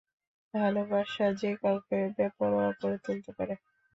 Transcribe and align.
ভালোবাসা 0.53 1.25
যে 1.41 1.51
কাউকে 1.61 1.97
বেপরোয়া 2.17 2.69
করে 2.79 2.97
তুলতে 3.05 3.31
পারে। 3.37 3.53